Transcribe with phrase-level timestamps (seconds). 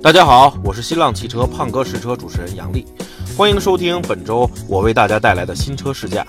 [0.00, 2.86] 大家好，我是新浪汽车胖哥试车主持人杨丽，
[3.36, 6.24] 欢迎收听本周我为大家带来的新车试驾。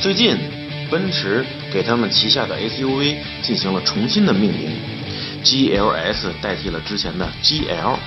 [0.00, 0.34] 最近，
[0.90, 4.74] 奔驰给他们旗下的 SUV 进行了重新的命名
[5.44, 7.98] ，GLS 代替了之前的 GL，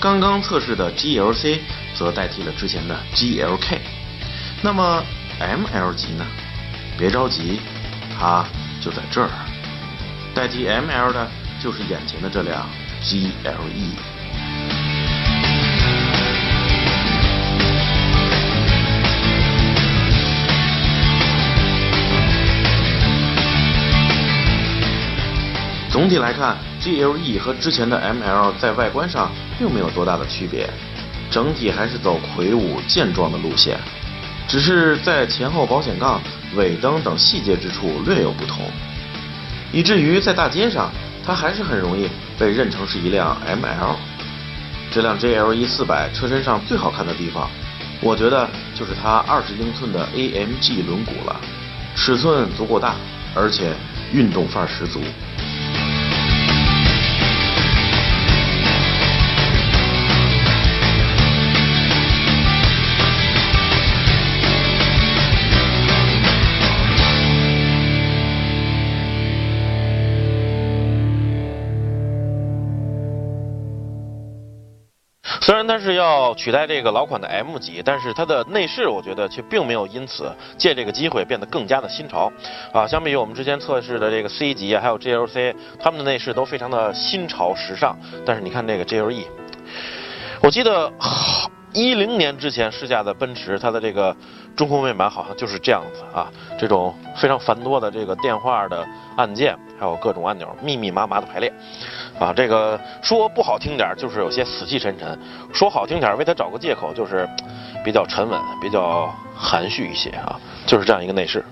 [0.00, 1.60] 刚刚测试的 GLC
[1.96, 3.78] 则代替了之前的 GLK。
[4.60, 5.04] 那么
[5.38, 6.26] ML 级呢？
[6.98, 7.60] 别着急，
[8.18, 8.44] 它
[8.82, 9.30] 就在这儿，
[10.34, 11.28] 代替 ML 的
[11.62, 12.68] 就是眼前的这辆。
[13.04, 13.96] GLE。
[25.90, 30.68] 总体来看，GLE 和之前的 ML 在外观上并没有多大的区别，
[31.30, 33.78] 整体还是走魁梧健壮的路线，
[34.48, 36.20] 只是在前后保险杠、
[36.56, 38.64] 尾灯等细节之处略有不同，
[39.72, 40.90] 以至于在大街上。
[41.26, 43.96] 它还是很容易被认成是一辆 ML。
[44.92, 47.48] 这辆 GLE 四百车身上最好看的地方，
[48.00, 51.40] 我觉得就是它二十英寸的 AMG 轮毂了，
[51.96, 52.94] 尺寸足够大，
[53.34, 53.72] 而且
[54.12, 55.00] 运动范儿十足。
[75.66, 82.30] 然它是要取代这个老款的 M 级，但是它的内饰我觉得却并没有因此借这个机会变得更加的新潮
[82.72, 82.86] 啊。
[82.86, 87.96] 相比于我们之前测试的这个 C 级啊，还有 GLC，它们的内饰都非常的新潮时尚。
[88.26, 89.24] 但是你看这个 GLE，
[90.42, 94.16] 我记得好一零年之前试驾的奔驰，它的这个
[94.54, 101.52] 中控面板好像就是这样子啊，这种非常繁多的这个电话的按键，还有各种按钮密密麻麻的排列。
[102.16, 105.08] 啊，这个说不好听点就是有些死气沉沉；
[105.52, 107.28] 说好听点为它找个借口就是
[107.84, 110.38] 比较沉稳、比较含蓄一些啊。
[110.64, 111.44] 就是这样一个内饰，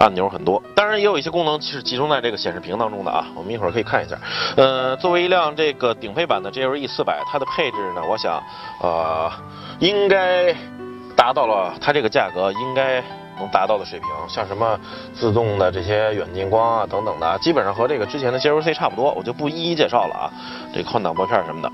[0.00, 3.24] 按钮很多，当然也有一些功能是集中在这个显示屏当中的啊。
[3.36, 4.18] 我们一会儿可以看一下。
[4.56, 8.42] 呃，作为一辆这个顶配版的 GLE 400，它的配置呢，我想，
[8.82, 9.30] 呃，
[9.78, 10.52] 应该
[11.14, 13.02] 达到了它这个价格应该。
[13.38, 14.78] 能达到的水平，像什么
[15.14, 20.28] 自动的这些远近光啊等等的，基本上和这个之前的 GLC 差不多，我就不一一介绍了啊。
[20.74, 21.72] 这换挡拨片什么的，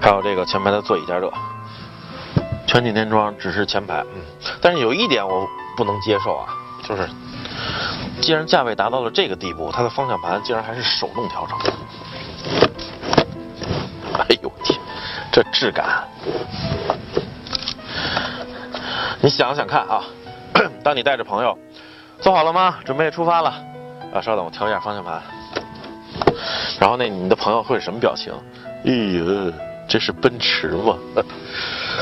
[0.00, 1.32] 还有这个前排的座椅加热，
[2.66, 4.20] 全景天窗只是前排，嗯。
[4.60, 6.48] 但是有一点我不能接受啊，
[6.82, 7.08] 就是
[8.20, 11.56] 既然价位达到了这个地步，它的方向盘竟然还是手动调整。
[14.14, 14.78] 哎呦天，
[15.30, 16.06] 这质感，
[19.20, 20.02] 你想想看啊。
[20.82, 21.56] 当你带着朋友，
[22.20, 22.78] 坐好了吗？
[22.84, 23.50] 准备出发了。
[24.12, 25.22] 啊，稍等，我调一下方向盘。
[26.80, 28.32] 然后那你的朋友会是什么表情？
[28.84, 29.52] 哎，
[29.88, 30.96] 这是奔驰吗？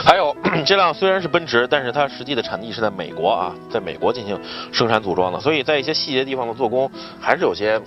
[0.04, 0.36] 还有
[0.66, 4.38] 这辆虽然是奔驰，但是它实际的产地是在美国啊，在美国进行
[4.72, 6.90] 生产组装的，所以在一些细节地方的做工
[7.20, 7.80] 还是有些……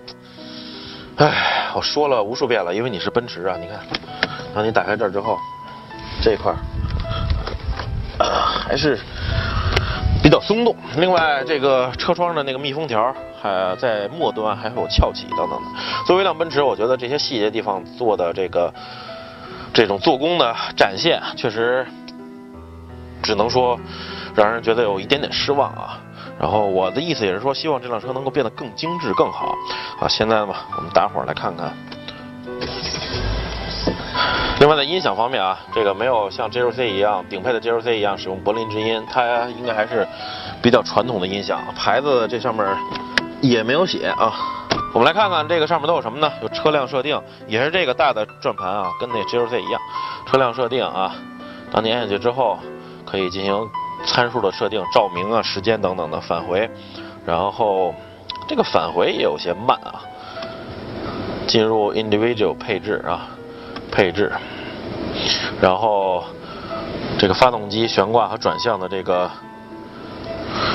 [1.17, 3.79] 哎，我说了无数遍了，因为你是奔驰啊，你看，
[4.53, 5.37] 当你打开这儿之后，
[6.21, 6.57] 这一块儿
[8.67, 8.99] 还是。
[10.21, 15.67] 比较松动，另外这个车窗的那个密封条还在末端还会有翘起等等的。
[16.05, 18.71] 作为一辆奔驰，我觉得这些细节地方做的这个
[19.73, 21.87] 这种做工的展现，确实
[23.21, 23.79] 只能说
[24.35, 25.99] 让人觉得有一点点失望啊。
[26.39, 29.53] 然后我的意思也是说，希望这辆车能够变得更精致更好
[29.99, 30.07] 啊。
[30.07, 31.73] 现在嘛，我们大伙儿来看看。
[34.59, 40.07] 另外在音响方面啊，这个没有像 GLC 一样顶配的 GLC 一样使用柏林之音，它应该还是
[40.61, 41.61] 比较传统的音响。
[41.75, 42.65] 牌子这上面
[43.41, 44.33] 也没有写啊。
[44.93, 46.31] 我们来看看这个上面都有什么呢？
[46.41, 49.81] 有车辆设定，也是这个大的转盘啊，跟那 GLC 一样。
[50.25, 51.13] 车辆设定啊，
[51.71, 52.59] 当你按下去之后，
[53.09, 53.69] 可以进行
[54.05, 56.69] 参数的设定，照明啊、时间等等的返回。
[57.25, 57.93] 然后
[58.47, 60.01] 这个返回也有些慢啊。
[61.47, 63.29] 进入 Individual 配置啊。
[63.91, 64.31] 配置，
[65.59, 66.23] 然后
[67.17, 69.27] 这个发动机悬挂和转向的这个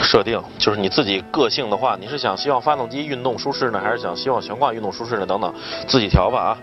[0.02, 5.26] 设定，就是你自己个性的话，你是想希望发动机运动舒适呢，还是想希望悬挂运动舒适呢？
[5.26, 5.54] 等等，
[5.86, 6.58] 自己调吧啊。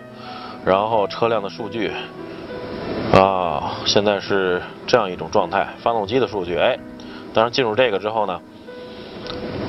[0.62, 1.90] 然后车辆的数据
[3.12, 6.78] 啊，现在是这样一种状态，发动机的数据，哎，
[7.34, 8.40] 当然进入这个之后呢，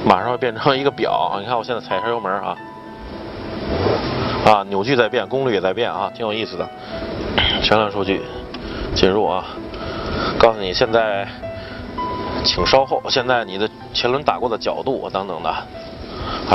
[0.05, 2.57] 马上会变成一个表，你看我现在踩一下油门啊。
[4.45, 6.67] 啊，扭矩在变，功率也在变啊，挺有意思的。
[7.61, 8.21] 全量数据
[8.95, 9.45] 进入啊，
[10.37, 11.27] 告诉你现在，
[12.43, 13.01] 请稍后。
[13.09, 15.53] 现在你的前轮打过的角度等等的，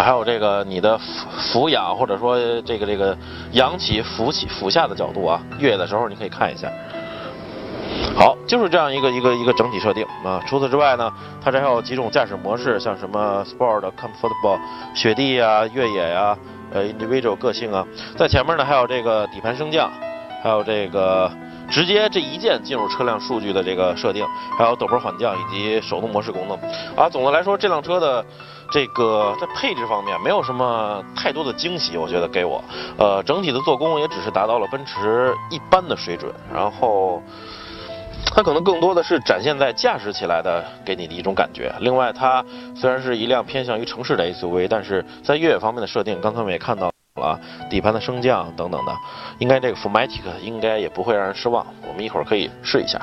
[0.02, 3.16] 还有这个你的俯俯仰或者说这个这个
[3.52, 6.70] 仰起俯起俯下的角度啊，越野的时候你可以看一下。
[8.14, 10.42] 好，就是这样一个一个一个整体设定啊。
[10.46, 11.12] 除此之外呢，
[11.42, 14.58] 它这还有几种驾驶模式，像什么 Sport、Comfortable、
[14.94, 16.36] 雪地啊、越野呀、
[16.72, 17.86] 呃 Individual 个性啊。
[18.16, 19.90] 在前面呢还有这个底盘升降，
[20.42, 21.30] 还有这个
[21.70, 26.58] 直接这一键进入车辆数据的这个设定，还有陡坡缓降以及手动模式功能
[26.96, 27.08] 啊。
[27.08, 28.24] 总的来说，这辆车的
[28.70, 32.62] 这个在配置方面没有什么太多的惊喜，我觉得给我，
[32.98, 37.22] 呃，整体的做工也只是达到了奔驰一般的水准，然后。
[38.30, 41.72] 它可能更多的是展现在驾驶起来的给你的一种感觉。
[41.80, 42.44] 另外，它
[42.76, 47.40] 虽然是一辆偏向于城市的 SUV，但是在越野方面的设定，刚才我们也看到了
[47.70, 48.94] 底盘的升降等等的，
[49.38, 51.66] 应该这个 Fomatic 应该也不会让人失望。
[51.88, 53.00] 我们一会儿可以试一下。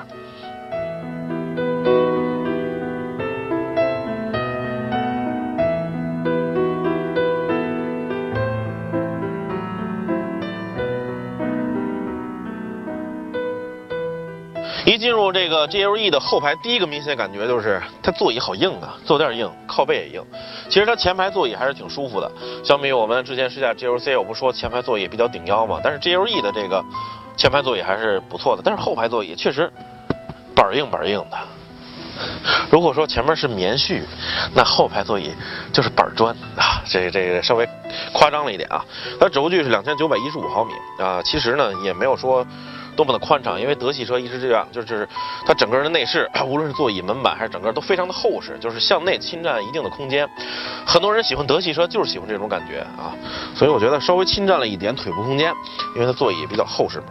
[15.67, 20.23] GLE 的后排，第一个明显感觉就是它座椅好硬啊，坐垫硬，靠背也硬。
[20.69, 22.31] 其实它前排座椅还是挺舒服的，
[22.63, 26.83] 相比我们之前试驾 GLC，我不说前排座椅比较顶腰嘛，但是 GLE 的这个
[27.37, 28.61] 前排座椅还是不错的。
[28.63, 29.71] 但是后排座椅确实
[30.55, 31.37] 板硬板硬的。
[32.71, 34.01] 如果说前面是棉絮，
[34.53, 35.33] 那后排座椅
[35.73, 37.67] 就是板砖啊，这这个稍微
[38.13, 38.83] 夸张了一点啊。
[39.19, 42.45] 它轴距是两千九百一十五毫米啊，其实呢也没有说。
[42.95, 45.07] 多么的宽敞，因为德系车一直这样，就是
[45.45, 50.27] 它整个的内饰， 无论是座椅、门板还是整个都非常的厚实，就是向内侵占一定的空间。
[50.85, 53.13] 很多人喜欢德系车，就是喜欢这种感觉啊，
[53.53, 55.53] 所以我觉得稍微侵占了一点腿部空间，
[55.95, 57.03] 因为它座椅比较厚实。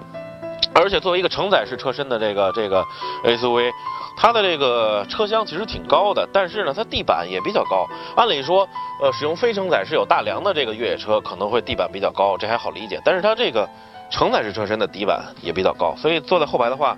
[0.75, 2.85] 而且作为一个承载式车身的这个这个
[3.25, 3.71] SUV，
[4.17, 7.87] 它的这个车厢其实挺高的，但是呢，它地板也比较高。
[8.17, 8.69] 按理说，
[9.01, 13.01] 呃，使用非承载式有大梁的这个越野车可能会地板比较高，这还好理解。
[13.05, 13.69] 但是它这个。
[14.11, 16.97] 承载式车身的底板也比较高，所以坐在后排的话，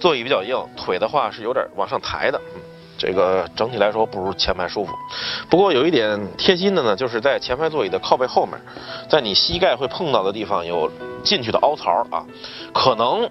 [0.00, 2.40] 座椅比较硬，腿的话是有点往上抬的。
[2.98, 4.94] 这个整体来说不如前排舒服。
[5.50, 8.58] 不过有一点贴心的呢，就是在前排座椅的靠背后面，
[9.06, 10.90] 在你膝盖会碰到的地方有
[11.22, 12.24] 进去的凹槽啊，
[12.72, 13.28] 可能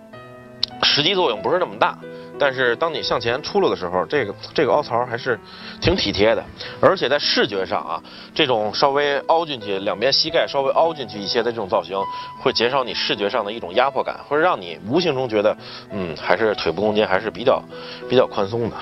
[0.83, 1.97] 实际作用不是那么大。
[2.37, 5.39] 但是当你向前出溜的时候，这个这个凹槽还是
[5.79, 6.43] 挺体贴的，
[6.81, 8.01] 而且在视觉上啊，
[8.33, 11.97] 这种稍微凹进去，两边膝盖稍微凹进去一些的这种造型，
[12.41, 15.55] 会减少你视觉上的一种压迫感，会让你无形中觉得，
[15.91, 17.63] 嗯，还是腿部空间还是比较
[18.09, 18.75] 比较宽松的。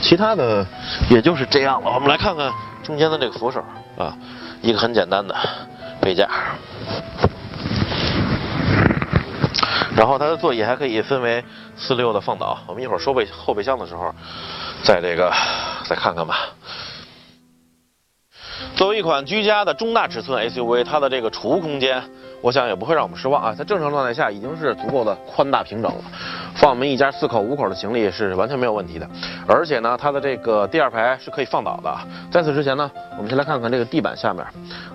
[0.00, 0.66] 其他的
[1.08, 1.90] 也就是这样了。
[1.94, 3.64] 我们来看看中间的这个扶手
[3.96, 4.14] 啊，
[4.60, 5.34] 一个很简单的
[6.00, 6.28] 杯架。
[9.96, 11.44] 然后它的座椅还可以分为
[11.76, 14.14] 四六的放倒，我们一会儿收备后备箱的时候，
[14.82, 15.32] 再这个
[15.84, 16.50] 再看看吧。
[18.74, 22.02] 作为一款居家的中大尺寸 SUV，它的这个储物空间。
[22.42, 26.00] 我想也不会让我们失望啊，在正常状态下已经是足够的宽大平整了，
[26.56, 29.08] 放我们一家四口五口的行李是完全没有问题的。
[29.46, 31.96] 而且呢，它的这个第二排是可以放倒的。
[32.32, 34.44] 在此之前呢，我们先来看看这个地板下面，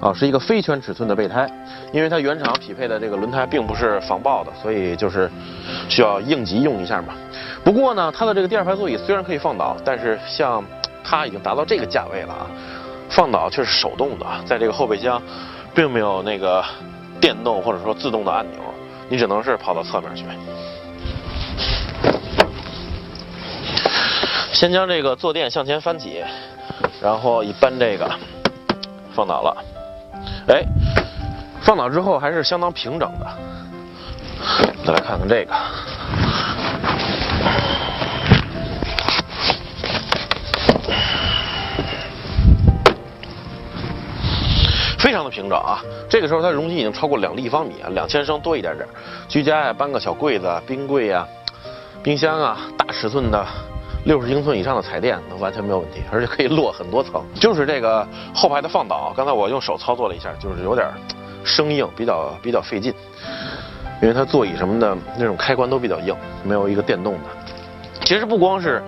[0.02, 1.50] 啊，是一个非全尺寸的备胎，
[1.94, 5.32] 因为它原厂匹配的这个轮胎并不是防爆的，所以就是
[5.88, 7.14] 需要应急用一下嘛。
[7.64, 10.62] 不过呢，它的这个第二排座椅虽然可以放倒，但是像
[11.02, 12.46] 它已经达到这个价位了啊，
[13.10, 15.22] 放倒却是手动的，在这个后备箱
[15.74, 16.62] 并没有那个。
[17.20, 18.60] 电动或者说自动的按钮，
[19.10, 20.26] 你只能是跑到侧面去。
[24.54, 26.24] 先将这个坐垫向前翻起，
[27.02, 28.10] 然后一扳这个，
[29.14, 29.58] 放倒了。
[30.48, 30.64] 哎，
[31.62, 33.28] 放倒之后还是相当平整的。
[34.86, 35.54] 再来看看这个。
[44.98, 48.88] 非常的平整啊，这个时候它容积已经超过两立方米啊，两千升多一点点。
[49.30, 51.26] 居家呀，搬个小柜子、冰柜呀、
[52.02, 53.46] 冰箱啊，大尺寸的
[54.06, 57.24] 六十英寸以上的彩电，都完全没有问题，而且可以摞很多层。
[57.36, 60.88] 就是这个后排的放倒，刚才我用手操作了一下，就是有点
[61.44, 62.94] 生硬，比较比较费劲，
[64.02, 67.30] 因为它座椅什么的那种开关都比较硬，没有一个电动的。
[68.04, 68.82] 其实不光是。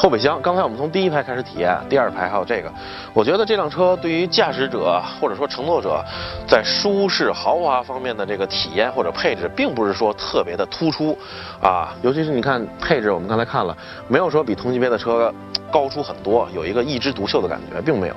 [0.00, 2.72] 后备箱，刚才我们从第一排开始体验，第二排还有这个，
[3.12, 6.00] 我觉得这辆车对于驾驶者或者说乘坐者，
[6.46, 11.18] 在舒适豪华方面的这个体验或者配置，并不是说特别的突出，
[11.60, 13.76] 啊，尤其是你看配置，我们刚才看了，
[14.06, 15.34] 没有说比同级别的车
[15.68, 18.14] 高出很多，有一个一枝独秀的感觉，并没有，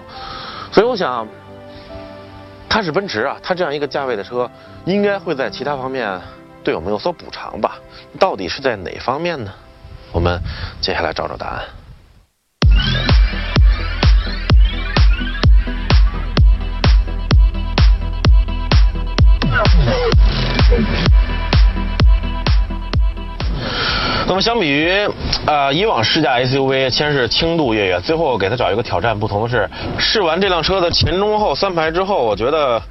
[0.72, 1.28] 所以我想，
[2.70, 4.48] 它是奔驰啊，它这样一个价位的车，
[4.86, 6.22] 应该会在其他方面
[6.64, 7.80] 对我们有所补偿吧？
[8.20, 9.52] 到底是在哪方面呢？
[10.12, 10.42] 我们
[10.82, 11.62] 接下来找找答案。
[24.28, 24.90] 那么相比于
[25.46, 29.20] 呃以往试驾 SUV，先是轻度越野，最后给它找一个挑战。
[29.20, 32.82] 不同的是，试完这辆车的前中后三排之后，我觉得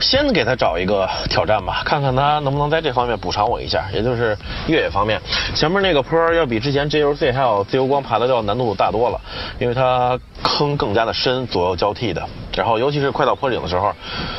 [0.00, 4.36] 先给他找一个挑战吧，看看他能不能在这方面补偿我一下，也就是
[4.66, 5.20] 越野方面。
[5.54, 9.20] 前面那个坡要比之前 GLC 还有自由光爬的要难度大多了，
[9.58, 12.26] 因为它坑更加的深，左右交替的。
[12.56, 13.92] 然后尤其是快到坡顶的时候，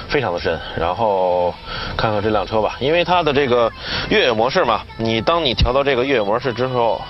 [0.07, 0.59] 非常的深。
[0.77, 1.53] 然后
[1.97, 3.71] 看看这辆车吧，因为它的这个
[4.09, 7.01] 越野模式嘛，你当你调到这个越野模式之后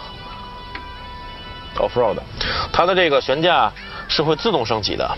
[1.78, 2.18] ，Off Road，
[2.72, 3.72] 它的这个悬架
[4.08, 5.10] 是会自动升起的。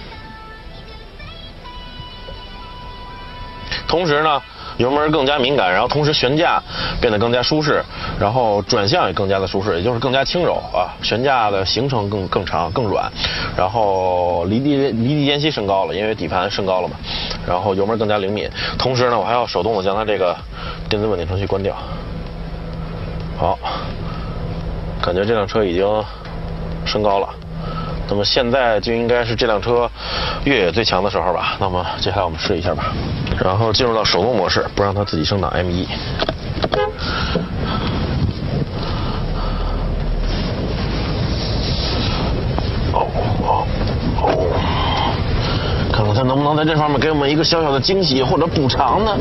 [3.91, 4.41] 同时呢，
[4.77, 6.63] 油门更加敏感，然后同时悬架
[7.01, 7.83] 变得更加舒适，
[8.17, 10.95] 然后转向也更加的舒适，也就是更加轻柔啊。
[11.03, 13.11] 悬架的行程更更长更软，
[13.57, 16.95] 然后离地离地间隙升高了，因为底盘升高了嘛。
[17.45, 20.33] 然后油门更加灵敏，同时呢，我还要手动的将它这个
[20.87, 21.75] 电子稳定程序关掉。
[23.37, 23.59] 好，
[25.01, 25.85] 感觉这辆车已经
[26.85, 27.27] 升高了。
[28.11, 29.89] 那么现在就应该是这辆车
[30.43, 31.55] 越野最强的时候吧。
[31.61, 32.93] 那么接下来我们试一下吧。
[33.41, 35.87] 然后进入到手动模式，不让它自己升档 M 一。
[42.91, 43.07] 哦
[43.41, 43.65] 哦
[44.21, 44.27] 哦！
[45.93, 49.17] 看看它能不能在这方面给我们一个小小的惊喜或者补偿呢？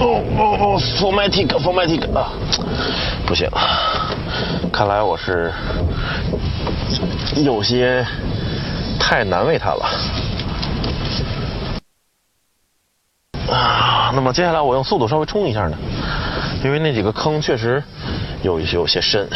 [0.00, 2.28] 哦哦哦！Formatic，Formatic 啊！
[3.26, 3.48] 不行。
[4.78, 5.52] 看来我是
[7.42, 8.06] 有些
[8.96, 9.84] 太难为他了
[13.50, 14.12] 啊！
[14.14, 15.76] 那么接下来我用速度稍微冲一下呢，
[16.62, 17.82] 因为那几个坑确实
[18.42, 19.28] 有一些有些深，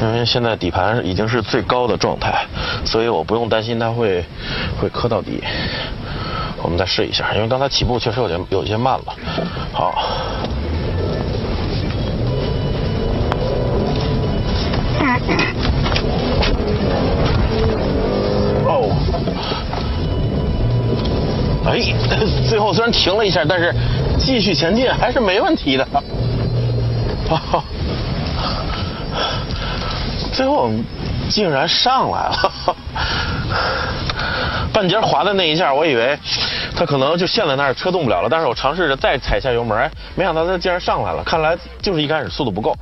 [0.00, 2.44] 因为现在底盘已经是最高的状态，
[2.84, 4.24] 所以我不用担心它会
[4.76, 5.40] 会磕到底。
[6.64, 9.14] 我们再试一下，因为刚才起步确实有点有些慢了。
[9.72, 10.02] 好。
[21.64, 21.80] 哎，
[22.48, 23.74] 最后虽然停了一下，但是
[24.18, 25.86] 继续前进还是没问题的。
[27.30, 27.62] 啊，
[30.32, 30.70] 最后
[31.28, 32.52] 竟然上来了。
[34.72, 36.18] 半截滑的那一下，我以为
[36.74, 38.28] 它可能就陷在那儿，车动不了了。
[38.30, 41.22] 但是我尝试着再踩一下油门，哎，没想到它竟然上来了。
[41.24, 42.74] 看来就是一开始速度不够，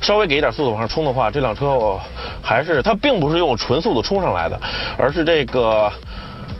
[0.00, 1.98] 稍微给一点速度往上冲的话，这辆车
[2.42, 4.60] 还是它并不是用纯速度冲上来的，
[4.96, 5.90] 而是这个。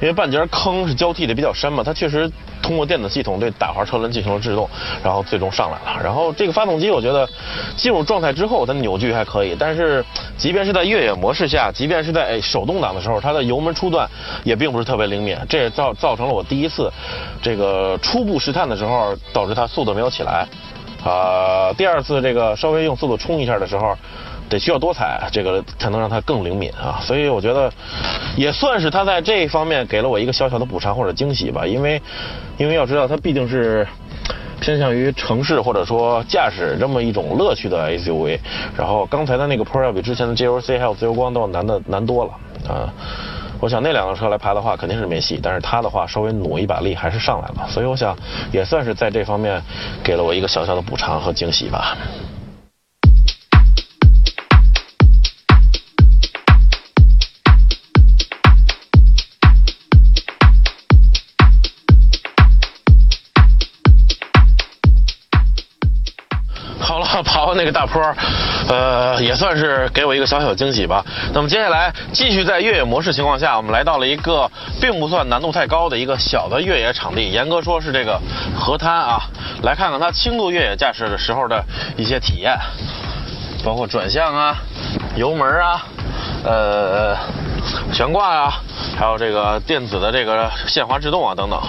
[0.01, 2.31] 因为半截坑是交替的比较深嘛，它确实
[2.63, 4.69] 通过电子系统对打滑车轮进行了制动，
[5.05, 6.03] 然后最终上来了。
[6.03, 7.29] 然后这个发动机我觉得
[7.77, 10.05] 进入状态之后，它扭矩还可以，但是
[10.39, 14.09] 即便是在越野模式下，即便是在手动挡的时候，它的油门初段
[14.43, 16.91] 也并不是特别灵敏，这也造造成了我第一次
[17.43, 20.47] 这个初步试探的时候，导致它速度没有起来。
[21.05, 23.97] 啊，第二次这个稍微用速度冲一下的时候。
[24.51, 26.99] 得需要多踩，这个才能让它更灵敏啊！
[27.01, 27.73] 所以我觉得
[28.37, 31.65] 也算是它在这一方面给了我一个小小的补偿或者惊喜吧。
[31.65, 32.03] 因为，
[32.59, 33.87] 因为要知道它毕竟是
[34.61, 38.39] 偏向于城市或者说驾驶这么一种乐趣的 SUV。
[38.77, 42.33] 然后刚才的那个坡要比之前的 GLC 还有自由光都要难的难多了
[42.69, 42.93] 啊！
[43.61, 47.69] 我想那两个车来爬的话肯定是没戏，但是它的话稍微努一把力还是上来了。
[47.69, 48.17] 所以我想
[48.51, 49.63] 也算是在这方面
[50.03, 51.97] 给了我一个小小的补偿和惊喜吧。
[67.55, 68.01] 那个大坡，
[68.69, 71.05] 呃，也算是给我一个小小惊喜吧。
[71.33, 78.21] 那么接下来继续在越野模式情况下，我们来到了一个并不算难度太高的一个小的越野场地，严格说是这个
[78.57, 79.21] 河滩啊。
[79.63, 81.65] 来看看它轻度越野驾驶的时候的
[81.97, 82.57] 一些体验，
[83.65, 84.57] 包括转向啊、
[85.17, 85.83] 油门啊、
[86.45, 87.17] 呃、
[87.93, 88.55] 悬挂啊，
[88.99, 91.61] 还有这个电子的这个限滑制动啊等等。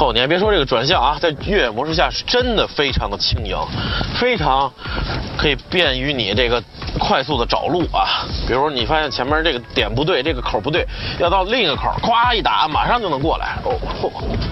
[0.00, 3.56] 哦，你还别说，这个转向啊，在越野模式下是真的非常的轻盈，
[4.14, 4.72] 非常
[5.36, 6.62] 可以便于你这个
[7.00, 8.24] 快速的找路啊。
[8.46, 10.86] 比如你发现前面这个点不对，这个口不对，
[11.18, 13.56] 要到另一个口，咵一打，马上就能过来。
[13.64, 13.74] 哦，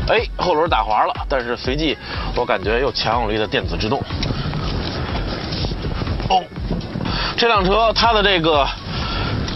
[0.08, 1.96] 哎，后轮打滑了，但是随即
[2.34, 4.02] 我感觉又强有力的电子制动。
[6.28, 6.42] 哦，
[7.36, 8.66] 这辆车它的这个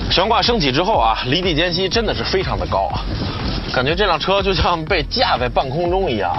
[0.08, 3.02] 悬挂升起之后啊，离地间隙真的是非常的高啊。
[3.72, 6.34] 感觉这辆车就像被架在半空中一样，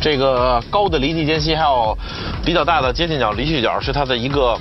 [0.00, 1.96] 这个高的离地间隙还有
[2.44, 4.58] 比较大的接近角离去角，是它的一个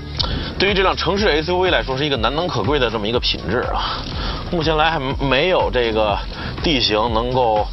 [0.57, 4.03] 对于这辆城市 SUV 来说是一个难能可贵的这么一个品质啊。
[4.51, 6.17] 目前来还没有这个
[6.61, 7.67] 地形能够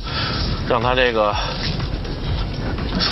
[0.69, 1.35] 让它这个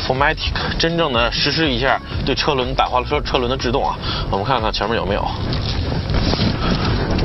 [0.07, 3.95] Formatic 真正的实施一下对车轮打滑车车轮的制动啊。
[4.31, 5.21] 我们看看前面有没有。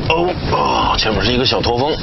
[0.10, 1.96] 哦，前面是一个小驼峰，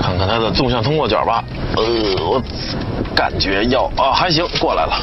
[0.00, 1.44] 看看它的纵向通过角吧。
[1.76, 1.82] 呃，
[2.24, 2.42] 我
[3.14, 4.96] 感觉要啊还行，过来了。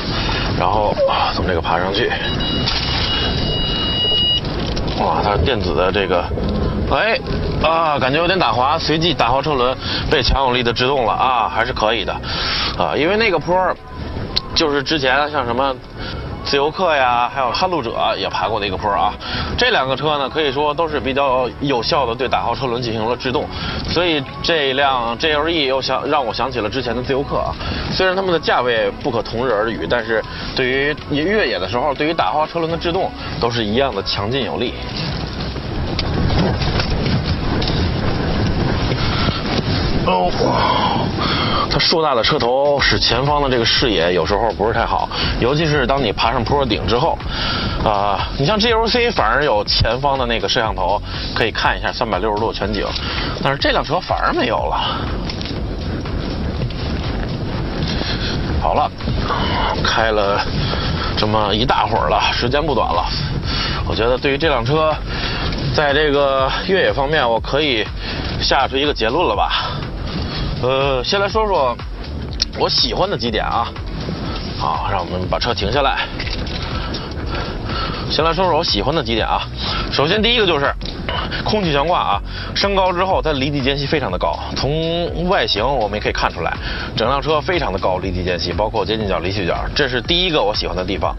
[0.59, 2.11] 然后啊，从这个爬上去。
[4.99, 6.25] 哇，它电子的这个，
[6.91, 7.19] 哎，
[7.61, 9.77] 啊，感觉有点打滑，随即打滑车轮
[10.09, 12.13] 被强有力的制动了啊，还是可以的，
[12.77, 13.55] 啊，因为那个坡
[14.55, 15.75] 就是之前像什么。
[16.49, 19.13] 自由客呀，还有撼路者也爬过的一个坡啊。
[19.57, 23.45] 这两个车呢，可以说都是比较有效的对打滑车轮进行了制动，
[23.89, 27.53] 所以这辆 GLE 又想让我想起了之前的自由客啊。
[27.91, 30.23] 虽然它们的价位不可同日而语，但是
[30.55, 33.11] 对于越野的时候，对于打滑车轮的制动
[33.41, 34.73] 都是一样的强劲有力。
[40.09, 41.07] 哦，
[41.69, 45.09] 它硕大的车头使前方的这个视野有时候不是太好，
[45.39, 47.17] 尤其是当你爬上坡顶之后，
[47.83, 51.01] 啊，你像 GLC 反而有前方的那个摄像头
[51.35, 52.85] 可以看一下三百六十度全景，
[53.43, 54.97] 但是这辆车反而没有了。
[58.61, 58.89] 好了，
[59.83, 60.39] 开了
[61.17, 63.05] 这么一大会儿了，时间不短了，
[63.87, 64.93] 我觉得对于这辆车，
[65.75, 67.85] 在这个越野方面，我可以
[68.41, 69.51] 下出一个结论了吧。
[70.61, 71.77] 呃，先来说说
[72.57, 73.67] 我喜欢的几点啊。
[74.57, 76.07] 好，让我们把车停下来。
[78.09, 79.41] 先来说说我喜欢的几点啊。
[79.91, 80.73] 首先第一个就是。
[81.43, 82.21] 空气悬挂啊，
[82.55, 84.37] 升高之后它离地间隙非常的高。
[84.55, 86.53] 从外形我们也可以看出来，
[86.95, 91.15] 整辆车非常的高离地间隙，包括接近角、离去角，这是第一个我喜欢的地方。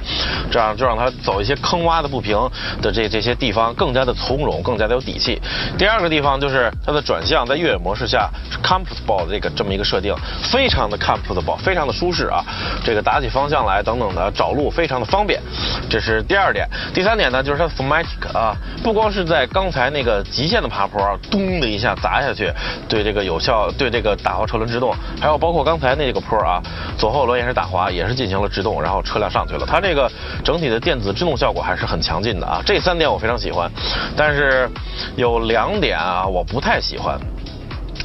[0.50, 2.36] 这样就让它走一些坑洼的不平
[2.80, 5.40] 的这这些地方更加的从容，更加的有底气。
[5.76, 12.44] 第二个地方就是它的转向在越野模式下是 comfortable 的这个这么一个设定，非常的 comfortable，非常的舒适啊。
[12.84, 15.40] 这个打起方向来等等的找路非常的方便，
[15.88, 16.66] 这是第二点。
[16.94, 20.24] 第三点呢，就是它 formatic 啊，不光是在刚才那那个。
[20.30, 22.52] 极限的爬坡，咚的一下砸下去，
[22.88, 26.62] 对这个有效，对这个打滑车轮制动，还有包括刚才那个坡啊，
[26.96, 29.66] 左后轮也是打滑，也是进行了制动，然后车辆上去了。
[29.66, 30.10] 它这个
[30.44, 33.70] 整体的电子制动效果还是很强劲的啊，这三点我非常喜欢，
[34.16, 34.70] 但是
[35.16, 37.18] 有两点啊，我不太喜欢。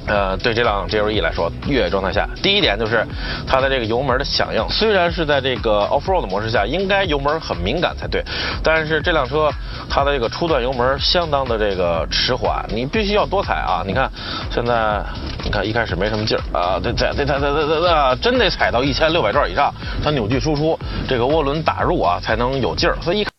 [0.06, 3.06] 呃，对这辆 GLE 来说，越野状态下，第一点就是
[3.48, 8.24] 它的这个油门的响应，虽然是在这个 off road 模式下，应该油门很敏感才对，
[8.62, 9.50] 但是这辆车
[9.90, 13.84] 它的这个初段油门相当的这个迟缓，你必须要多踩啊！
[13.86, 14.12] 你看
[14.52, 15.02] 现在，
[15.44, 23.33] 你看一开始没什么劲儿啊，得踩得踩得得得，真得踩到一千六百转以上，它扭矩输出这个涡轮打入啊才能有劲儿，所以一。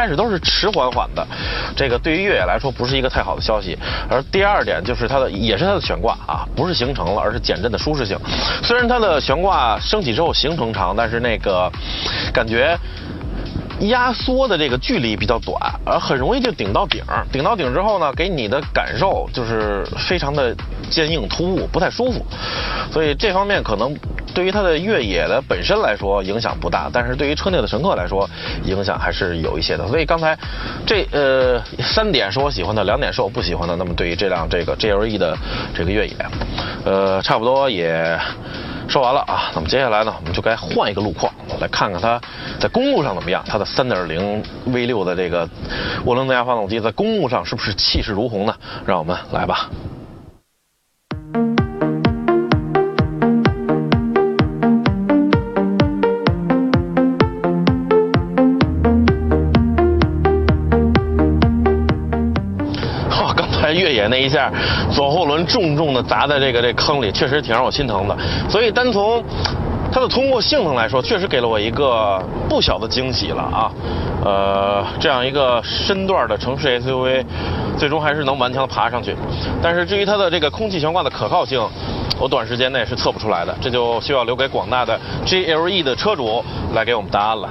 [0.00, 1.26] 开始都是迟缓缓的，
[1.74, 3.76] 这个对于越野来说不是一个太好的消息。
[4.08, 8.16] 而第二点就是它的，也是它的悬挂啊，不是行程了，而是减震的舒适性。
[8.62, 11.68] 虽然它的悬挂升起之后行程长，但是那个
[12.32, 12.78] 感觉。
[13.82, 15.56] 压缩的这个距离比较短，
[15.86, 17.00] 而很容易就顶到顶。
[17.30, 20.52] 顶到顶之后呢，给你的感受就是非常的
[20.90, 22.26] 坚硬突兀，不太舒服。
[22.90, 23.96] 所以这方面可能
[24.38, 28.24] 对于它的越野的本身来说影响不大，但是对于车内的乘客来说
[28.62, 29.84] 影响还是有一些的。
[29.88, 30.38] 所以刚才
[30.86, 33.74] 这呃三点是我喜欢的，两点是我不喜欢的。
[33.74, 35.36] 那么对于这辆这个 GLE 的
[35.74, 36.14] 这个越野，
[36.84, 38.16] 呃，差不多也。
[38.88, 42.18] 说完了啊，那么接下来呢，我们就该换一个路况，来看看它
[42.60, 43.42] 在公路上怎么样。
[43.44, 45.46] 它的3.0 V6 的这个
[46.06, 48.54] 涡轮增压发动机在公路上是不是气势如虹呢？
[48.86, 49.68] 让我们来吧。
[63.88, 64.52] 越野那一下，
[64.92, 68.14] 左后轮重重的砸在这个这坑里，确实挺让我心疼的。
[68.48, 69.24] 所以单从
[69.90, 73.72] 它的通过性能来说，确实给了我一个不小的惊喜了啊。
[74.24, 77.24] 呃，这样一个身段的城市 SUV，
[77.78, 79.16] 最终还是能顽强的爬上去。
[79.62, 81.66] 但是至于它的这个空气悬挂的可靠性，
[82.18, 83.56] 我短时间内是测不出来的。
[83.62, 87.48] 这就需要留给广大的 GLE 的车主来给我们答案了。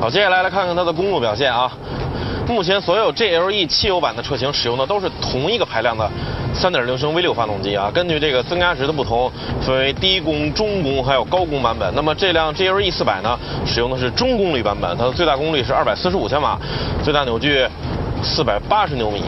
[0.00, 1.70] 好，接下来来看看它的公路表现啊。
[2.48, 6.08] 目前所有 GLE 汽油版的车型使用的都是同一个排量的
[6.54, 7.90] 3.0升 V6 发动机啊。
[7.92, 9.30] 根据这个增压值的不同，
[9.60, 11.92] 分为低功、中功还有高功版本。
[11.94, 16.58] 那么这辆 GLE 400呢，使用的是中功率版本，它的最大功率是245千瓦，
[17.02, 17.66] 最大扭矩
[18.22, 19.22] 480牛米。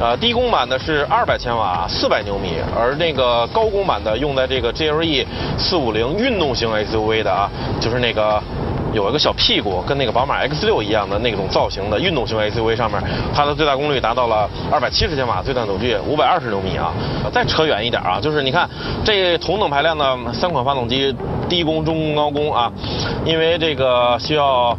[0.00, 2.56] 呃，低功版的是200千瓦，400牛米。
[2.76, 5.24] 而那个高功版的用在这个 GLE
[5.58, 8.42] 450运动型 SUV 的啊，就是那个。
[8.92, 13.02] 有一个小屁股，跟那个宝马 X 六一样的那种造型的运动型 SUV 上面，
[13.34, 16.92] 它的最大功率达到了二百七十千瓦，最大扭矩五百二十牛米啊。
[17.32, 18.68] 再扯远一点啊，就是你看
[19.04, 21.14] 这同等排量的三款发动机，
[21.48, 22.72] 低功、中功、高功啊，
[23.24, 24.76] 因为这个需要。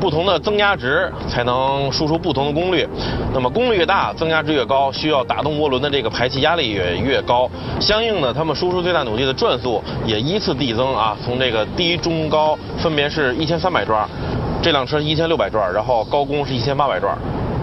[0.00, 2.86] 不同的增压值才能输出不同的功率，
[3.32, 14.06] 那么功率越大，增压值越高，需要打动涡轮的这个排气压力也越高，相应的，他们输出最大扭矩的转速也依次递增啊，从这个低、中、高分别是一千三百转，
[14.62, 17.16] 这辆车一千六百转，然后高功是一千八百转，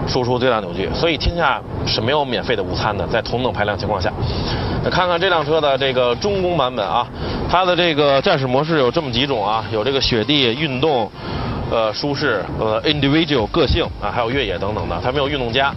[0.06, 4.12] 输出最大扭矩，所以天下是没有免费的午餐的，在同等排量情况下，
[4.90, 7.06] 看看这辆车的这个中工版本啊，
[7.50, 11.10] 它的这个驾驶模式有这么几种啊，有这个雪地运动。
[11.70, 15.72] 呃，舒适，呃，individual 个性啊，还有越野等等的，它没有运动加。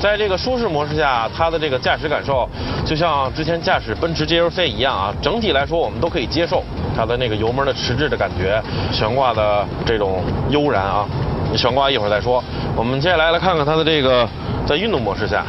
[0.00, 2.48] 在这个舒适模式下，它的这个驾驶感受
[2.86, 5.12] 就像之前驾驶奔驰 GLC 一样啊。
[5.20, 6.62] 整体来说，我们都可以接受
[6.96, 8.62] 它的那个油门的迟滞的感觉，
[8.92, 11.04] 悬挂的这种悠然啊。
[11.56, 12.42] 悬挂一会儿再说。
[12.76, 14.28] 我们接下来来看看它的这个
[14.66, 15.44] 在运动模式下，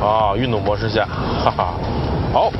[0.00, 1.06] 啊，运动模式下，
[1.44, 1.74] 哈哈，
[2.32, 2.52] 好。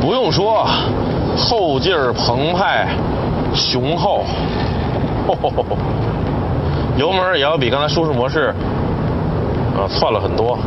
[0.00, 0.66] 不用说，
[1.36, 2.88] 后劲儿澎湃，
[3.54, 4.24] 雄厚，
[6.98, 8.52] 油门也要比刚才舒适模式
[9.76, 10.58] 啊窜了很多，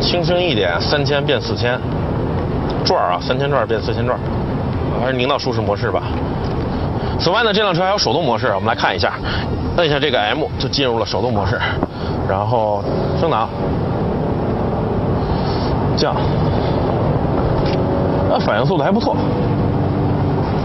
[0.00, 1.78] 轻轻一点，三千变四千。
[2.86, 4.18] 转啊，三千转变四千转，
[5.00, 6.02] 还是拧到舒适模式吧。
[7.18, 9.14] 此外呢，这辆车还有手动模式，我们来看一下，
[9.76, 11.58] 摁一下这个 M 就进入了手动模式，
[12.28, 12.82] 然后
[13.20, 13.48] 升档，
[15.96, 16.14] 降。
[18.44, 19.16] 反应速度还不错，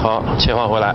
[0.01, 0.93] 好，切换回来。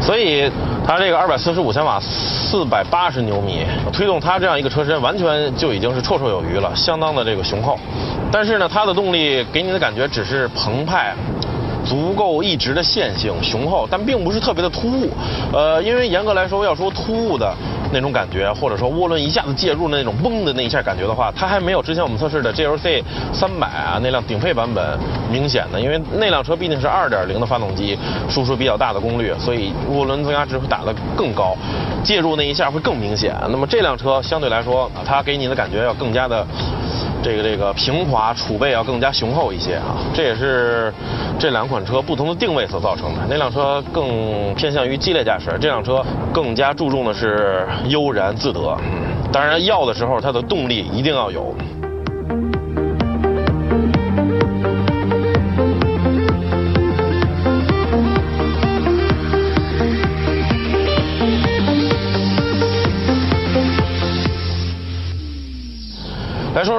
[0.00, 0.50] 所以
[0.84, 7.78] 它这个二百四十五千瓦、四百八十牛米，推动它这样一个车身，完全就已经是绰绰有余了，相当的这个雄厚。
[8.32, 11.14] 但是呢，它的动力给你的感觉只是澎湃。
[11.86, 15.08] 足够一直的线性雄厚，但并不是特别的突兀。
[15.52, 17.54] 呃，因为严格来说，要说突兀的
[17.92, 24.98] 那种感觉，或者说涡轮一下子介入那种嘣的那一下感觉的话，它还没有之前我们测试的 GLC 三百啊那辆顶配版本
[25.30, 25.80] 明显的。
[25.80, 27.96] 因为那辆车毕竟是二点零的发动机，
[28.28, 31.56] 输出比较大的功率，所以涡轮增压值会打得更高，
[32.02, 33.34] 介入那一下会更明显。
[33.48, 36.44] 那么这辆车相对来说，它给你的感觉要更加的。
[37.22, 40.92] 这个这个平滑储备要更加雄厚一些啊，这也是
[41.38, 43.20] 这两款车不同的定位所造成的。
[43.28, 48.60] 那辆车更偏向于激烈驾驶，这辆车更加注重的是悠然自得。
[48.82, 51.54] 嗯，当然要的时候它的动力一定要有。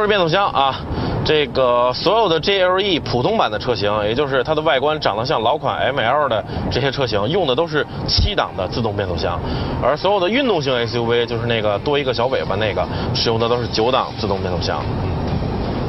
[0.07, 0.79] 变速箱啊，
[1.25, 9.39] 这个所有的 GLE 普通版的车型，也就是它的外观长得像老款 ML 的这些车型，用的都是七档的自动变速箱，
[9.83, 14.81] 而所有的运动型 SUV，就是那个多一个小尾巴那个，使用的都是九档自动变速箱。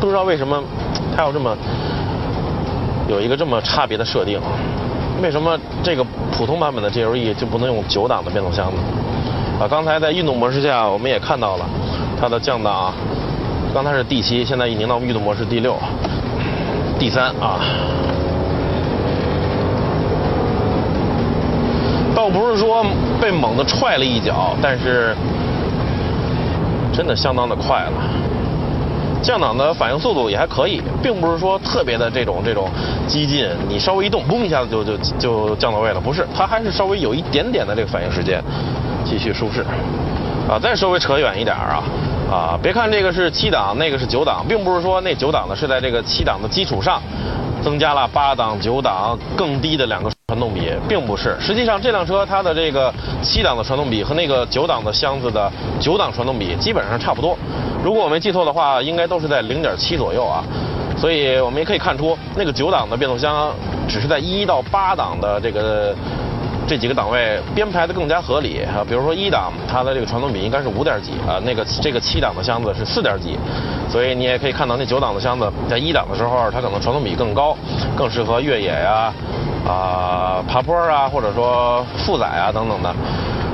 [0.01, 0.63] 不知道为什么
[1.17, 1.57] 它要这么
[3.09, 4.41] 有一个这么差别的设定？
[5.23, 8.81] 为什么这个普通版本的 GLE 就不能用九档的变速箱呢？
[9.61, 11.65] 啊，刚才在运动模式下，我们也看到了
[12.21, 12.95] 它的降档。
[13.75, 15.77] 刚才是第七，现在已经到运动模式第六、
[16.99, 17.61] 第三啊。
[22.15, 22.85] 倒不是说
[23.21, 25.15] 被猛地踹了一脚，但是
[26.93, 27.93] 真的相当的快了。
[29.23, 32.69] 降档的反应速度也还可以，并不是说特别的这种这种
[33.07, 38.43] 激进，你稍微一动，嘣一下子就就就降到位了，不是，它还是稍微有一点点的这个反应时间。
[39.05, 39.65] 继续舒适
[40.49, 41.83] 啊，再稍微扯远一点啊。
[42.31, 47.01] 啊，别看这个是七档，那个是九档，并不是说那九档呢是在这个七档的基础上
[47.63, 51.35] 增加了八档、九档更低的两个传动比，并不是。
[51.41, 57.35] 实际上这辆车它的这个七档的传动比和那个九档的箱子的九档传动比基本上差不多。
[57.83, 60.45] 如果我没记错的话，应该都是在零点七左右啊。
[60.99, 63.51] 所以我们也可以看出，那个九档的变速箱
[63.89, 65.95] 只是在一到八档的这个。
[66.69, 73.39] 这几个档位编排的更加合理啊，比如说一档它的这个传动比应该是五点几啊，那个这个七档的箱子是四点几，
[73.89, 77.57] 所以你也可以看到那九档的箱子在一档的时候它可能传动比更高，
[77.97, 79.11] 更适合越野呀
[79.67, 82.95] 啊爬坡啊或者说负载啊等等的。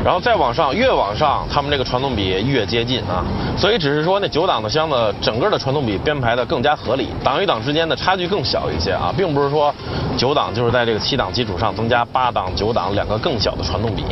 [0.05, 3.25] 然后再往上，越往上，他们这个传动比越接近啊，
[3.57, 9.75] 所以只是说那九档的箱子整个的传动比编排的更加合理，档与档之间的差距更小一些啊，并不是说
[10.19, 14.05] 九档就是在这个七档基础上增加八档、九档两个更小的传动比，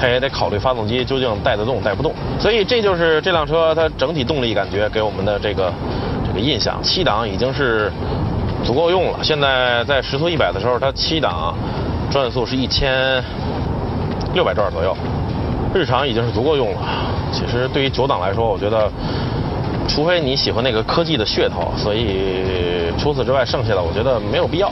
[0.00, 5.70] 它也得考虑发动机究竟带得动带不动，所以这就是这辆车它整体动力感觉给我们的这个
[6.26, 7.92] 这个印象，七档已经是
[8.64, 9.18] 足够用了。
[9.22, 11.54] 现在在时速一百的时候，它七档
[12.10, 13.22] 转速是一千
[14.38, 14.96] 六百转左右，
[15.74, 16.78] 日常已经是足够用了。
[17.32, 18.88] 其实对于九档来说，我觉得，
[19.88, 22.44] 除非你喜欢那个科技的噱头，所以
[22.96, 24.70] 除此之外，剩下的我觉得没有必要。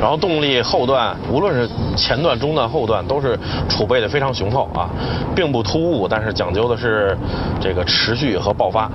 [0.00, 3.36] 然后动力后段，无论是前段、中段、后段，都是
[3.68, 4.88] 储备的非常雄厚啊，
[5.34, 7.18] 并不突兀，但是讲究的是
[7.60, 8.88] 这个持续和爆发。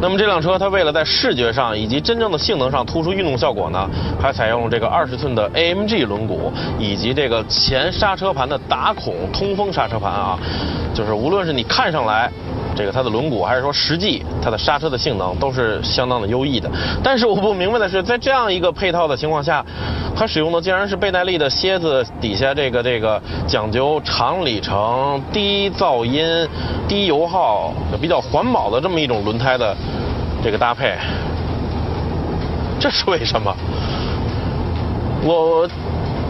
[0.00, 3.88] 那么这辆车它为了在视觉上以及真正的性能上突出运动效果呢，
[4.20, 10.38] 还采用了这个二十寸的 AMG 轮毂，以及这个前刹车盘的打孔通风刹车盘啊，
[10.94, 12.30] 就是无论是你看上来。
[12.76, 16.70] 这个它的轮毂还是说实际它的刹车的性能都是相当的优异的，
[17.02, 19.64] 但是我不明白的是，在这样一个配套的情况下，
[20.16, 26.48] 它使用的竟然是倍耐力的蝎子底下这个这个讲究长里程、低噪音、
[26.88, 29.76] 低油耗、比较环保的这么一种轮胎的
[30.42, 30.96] 这个搭配，
[32.78, 33.54] 这是为什么？
[35.22, 35.68] 我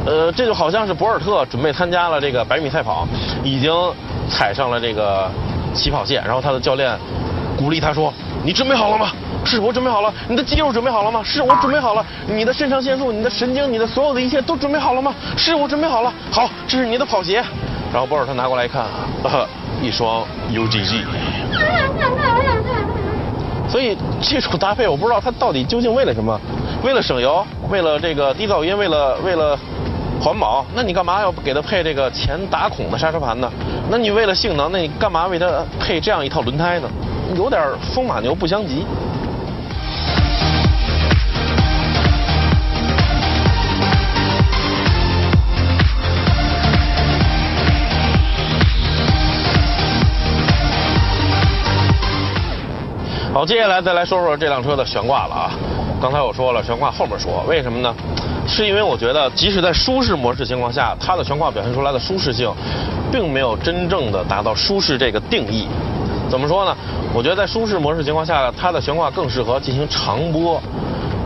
[0.06, 3.06] 呃，这就好像是博尔特准备参加了这个百米赛跑，
[3.44, 3.72] 已经
[4.28, 5.30] 踩上了这个。
[5.72, 6.98] 起跑线，然后他的教练
[7.56, 8.12] 鼓励他说
[8.44, 9.10] ：“你准备好了吗？
[9.44, 10.12] 是我准备好了。
[10.28, 11.22] 你的肌肉准备好了吗？
[11.24, 12.04] 是我准备好了。
[12.26, 15.14] 你的肾上腺素、你的神经、你的所有的一切都准备好了吗？
[15.36, 16.12] 是我准备好了。
[16.30, 17.42] 好，这是你的跑鞋。”
[17.92, 18.84] 然后博尔特拿过来一看，
[19.82, 21.04] 一双 UGG。
[23.68, 26.40] 所以这种搭配，我不知道他到底究竟为了什么？
[26.82, 27.44] 为了省油？
[27.68, 28.76] 为了这个低噪音？
[28.76, 29.58] 为了为了？
[30.22, 30.66] 环保？
[30.74, 33.50] 那你干嘛要给它配这个前打孔的刹车盘呢？
[33.90, 36.88] 那你为了性能，那你干嘛为它配这样一套轮胎呢？
[37.34, 37.62] 有点
[37.94, 38.84] 风马牛不相及。
[53.32, 55.50] 好，接下来再来说说这辆车的悬挂了啊。
[56.02, 57.94] 刚才我说了，悬挂后面说，为什么呢？
[58.52, 62.52] 是因为我觉得，即使在舒适模式情况下，它的悬挂表现出来的舒适性，
[63.12, 65.68] 并没有真正的达到舒适这个定义。
[66.28, 66.76] 怎么说呢？
[67.14, 70.60] 我觉得在舒适模式情况下，它的悬挂更适合进行长波，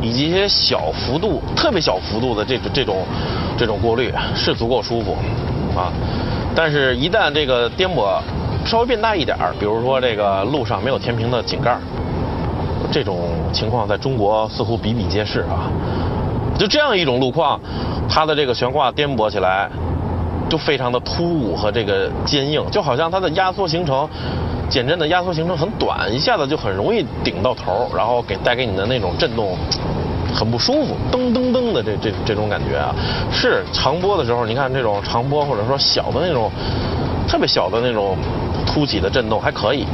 [0.02, 3.06] 以及一些小幅度、特别小幅度的这种这种
[3.56, 5.16] 这种过滤是足够舒服
[5.74, 5.90] 啊。
[6.54, 8.20] 但是，一旦这个颠簸
[8.66, 11.76] 稍微变大一点儿比如说这个路上没有填平的井盖
[12.92, 15.72] 这种情况在中国似乎比比皆是啊。
[16.58, 17.58] 就这样一种路况，
[18.08, 19.68] 它的这个悬挂颠簸起来，
[20.48, 24.08] 就非常的突兀和这个坚硬，就好像它的压缩行程，
[24.68, 29.56] 减震的压缩行程很短，一下子就很容易顶到头，然后给带给你的那种震动
[30.32, 32.94] 很不舒服，噔噔噔的这这这种感觉啊，
[33.32, 36.48] 是长波的时候，你看这种长波或者说小的那种
[37.26, 38.16] 特别小的那种
[38.64, 39.84] 凸起的震动还可以，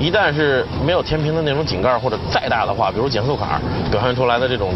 [0.00, 3.60] 一旦是没有填平的那种井盖或者再大的话，比如减速坎
[3.90, 4.70] 表现出来的这种。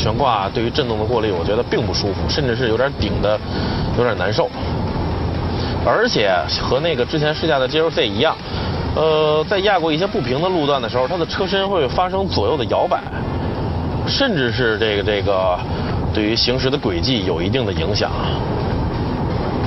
[0.00, 3.38] 悬挂对于震动的过滤，我觉得并不舒服，甚至是有点顶的，
[3.98, 4.48] 有点难受。
[5.84, 6.32] 而且
[6.62, 8.34] 和那个之前试驾的 GLC 一样，
[8.96, 12.98] 呃，在压过一些不平的路段的时候，它的车身会发生左右的摇摆，
[14.06, 15.58] 甚至是这个这个
[16.14, 18.10] 对于行驶的轨迹有一定的影响。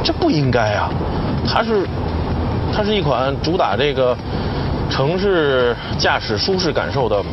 [0.04, 0.90] 这不应该啊！
[1.48, 1.88] 它是
[2.76, 4.18] 它是一款主打这个
[4.90, 7.24] 城市驾驶舒适感受的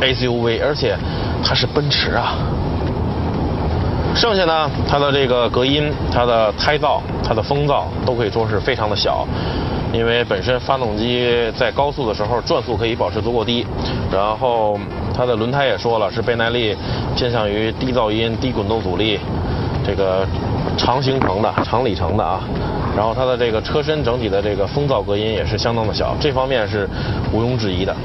[0.00, 0.96] SUV，而且。
[1.48, 2.36] 它是奔驰啊，
[4.14, 9.26] 剩下呢，它的这个隔音、它的胎噪、它的风噪都可以说是非常的小，
[9.90, 13.66] 因为本身发动机在高速的时候转速可以保持足够低，
[14.12, 14.78] 然后
[15.16, 16.76] 它的轮胎也说了是倍耐力，
[17.16, 19.18] 偏向于低噪音、低滚动阻力，
[19.86, 20.26] 这个
[20.76, 22.42] 长行程的、长里程的啊，
[22.94, 26.86] 然后它的这个车身整体的这个风噪隔音也是相当的小，这方面是
[27.32, 27.96] 毋庸置疑的。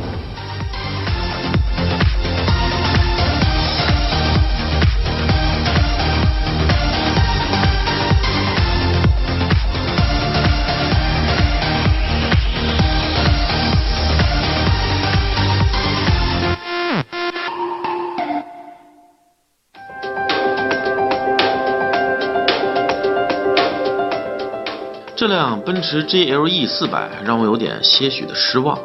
[25.44, 28.80] 辆奔驰 GLE 400让我有点些许的失望。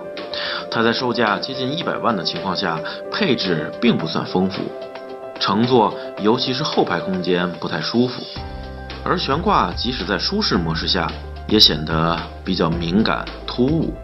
[0.70, 2.80] 它在售价接近一百万的情况下，
[3.12, 4.62] 配置并不算丰富，
[5.38, 8.20] 乘坐尤其是后排空间不太舒服，
[9.04, 11.08] 而悬挂即使在舒适模式下，
[11.46, 13.94] 也显得比较敏感突兀。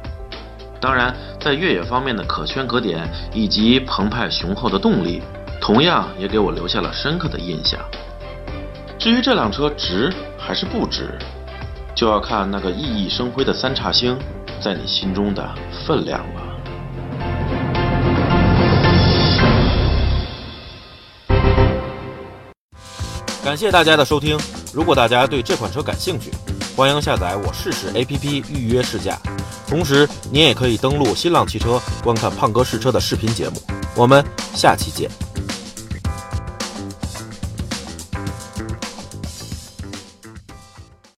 [0.80, 5.20] 当然，在越野方面的可圈可点以及澎湃雄厚的动力，
[5.60, 7.80] 同样也给我留下了深刻的印象。
[8.96, 11.18] 至于这辆车值还是不值？
[11.94, 14.18] 就要看那个熠熠生辉的三叉星
[14.60, 15.54] 在你心中的
[15.86, 16.42] 分量了。
[23.44, 24.36] 感谢大家的收听。
[24.72, 26.32] 如果大家对这款车感兴趣，
[26.76, 29.16] 欢迎下载我试试 APP 预约试驾。
[29.68, 33.62] 同时，您也可以登录新浪汽车观看胖哥试车的视频节目。
[33.94, 35.08] 我们下期见。